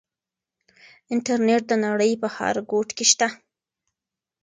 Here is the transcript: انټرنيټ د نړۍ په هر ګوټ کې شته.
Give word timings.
انټرنيټ 1.13 1.63
د 1.67 1.73
نړۍ 1.85 2.11
په 2.21 2.27
هر 2.35 2.55
ګوټ 2.71 2.89
کې 2.97 3.05
شته. 3.11 3.27